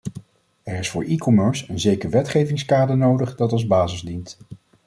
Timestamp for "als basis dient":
3.51-4.37